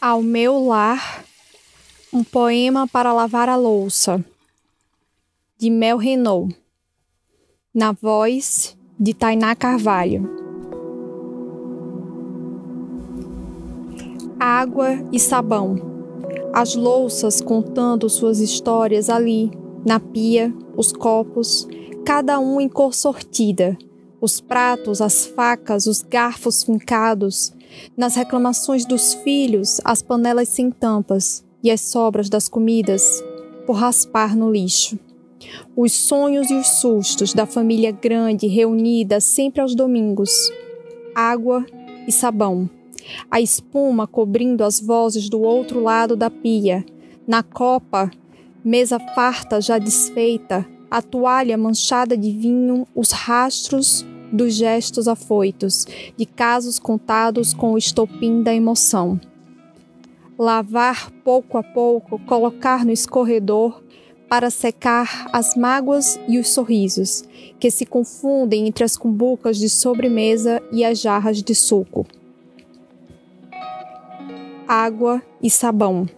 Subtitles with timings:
[0.00, 1.24] Ao meu lar,
[2.10, 4.24] um poema para lavar a louça,
[5.58, 6.56] de Mel Renault,
[7.74, 10.26] na voz de Tainá Carvalho.
[14.38, 15.76] Água e sabão,
[16.54, 19.50] as louças contando suas histórias ali,
[19.84, 21.68] na pia, os copos,
[22.06, 23.76] cada um em cor sortida
[24.20, 27.52] os pratos, as facas, os garfos fincados,
[27.96, 33.22] nas reclamações dos filhos, as panelas sem tampas e as sobras das comidas
[33.66, 34.98] por raspar no lixo.
[35.74, 40.30] Os sonhos e os sustos da família grande reunida sempre aos domingos.
[41.14, 41.64] Água
[42.06, 42.68] e sabão.
[43.30, 46.84] A espuma cobrindo as vozes do outro lado da pia.
[47.26, 48.10] Na copa,
[48.62, 55.86] mesa farta já desfeita, a toalha manchada de vinho, os rastros dos gestos afoitos,
[56.16, 59.20] de casos contados com o estopim da emoção.
[60.38, 63.82] Lavar pouco a pouco, colocar no escorredor
[64.28, 67.24] para secar as mágoas e os sorrisos,
[67.58, 72.06] que se confundem entre as cumbucas de sobremesa e as jarras de suco.
[74.68, 76.08] Água e sabão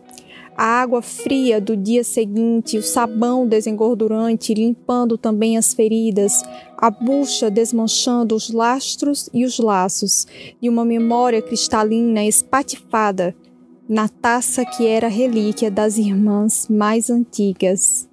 [0.56, 6.42] a água fria do dia seguinte, o sabão desengordurante limpando também as feridas,
[6.77, 10.27] a bucha desmanchando os lastros e os laços,
[10.61, 13.34] e uma memória cristalina espatifada
[13.89, 18.08] na taça que era relíquia das irmãs mais antigas.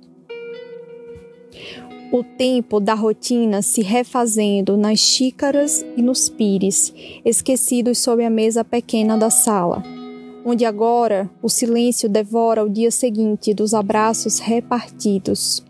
[2.12, 6.92] O tempo da rotina se refazendo nas xícaras e nos pires,
[7.24, 9.99] esquecidos sob a mesa pequena da sala
[10.46, 15.64] onde agora o silêncio devora o dia seguinte dos abraços repartidos.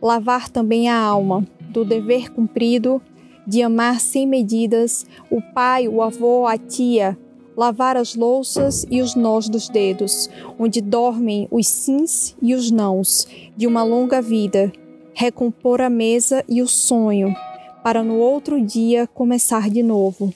[0.00, 3.00] Lavar também a alma do dever cumprido
[3.46, 7.18] de amar sem medidas o pai, o avô, a tia,
[7.56, 13.26] lavar as louças e os nós dos dedos, onde dormem os sims e os nãos
[13.56, 14.72] de uma longa vida,
[15.14, 17.34] recompor a mesa e o sonho,
[17.82, 20.32] para no outro dia começar de novo.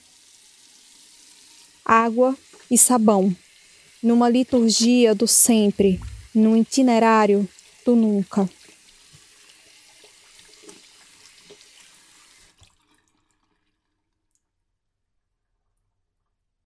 [1.84, 2.34] Água
[2.71, 3.34] e sabão
[4.04, 5.98] numa liturgia do sempre,
[6.34, 7.48] num itinerário
[7.87, 8.47] do nunca.